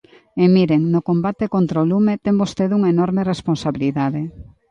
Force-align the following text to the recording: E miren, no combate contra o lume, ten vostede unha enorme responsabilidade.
E 0.43 0.45
miren, 0.55 0.81
no 0.93 1.01
combate 1.09 1.45
contra 1.55 1.83
o 1.83 1.87
lume, 1.91 2.13
ten 2.25 2.35
vostede 2.41 2.75
unha 2.79 2.91
enorme 2.95 3.21
responsabilidade. 3.31 4.21